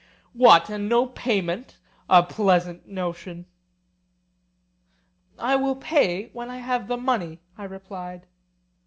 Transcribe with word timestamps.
What, 0.33 0.67
and 0.67 0.89
no 0.89 1.05
payment! 1.05 1.77
a 2.09 2.23
pleasant 2.23 2.87
notion! 2.87 3.45
I 5.37 5.55
will 5.57 5.75
pay 5.75 6.29
when 6.33 6.49
I 6.49 6.57
have 6.57 6.87
the 6.87 6.97
money, 6.97 7.39
I 7.55 7.65
replied. 7.65 8.25